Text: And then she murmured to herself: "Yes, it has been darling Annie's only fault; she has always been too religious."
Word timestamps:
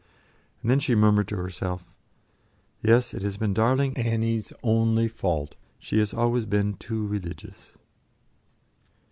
And 0.63 0.71
then 0.71 0.79
she 0.79 0.95
murmured 0.95 1.27
to 1.27 1.35
herself: 1.37 1.85
"Yes, 2.81 3.13
it 3.13 3.21
has 3.21 3.37
been 3.37 3.53
darling 3.53 3.95
Annie's 3.95 4.51
only 4.63 5.07
fault; 5.07 5.53
she 5.77 5.99
has 5.99 6.11
always 6.11 6.47
been 6.47 6.73
too 6.73 7.05
religious." 7.05 7.77